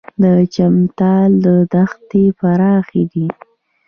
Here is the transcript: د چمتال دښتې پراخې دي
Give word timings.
د 0.21 0.23
چمتال 0.53 1.31
دښتې 1.73 2.23
پراخې 2.37 3.03
دي 3.11 3.27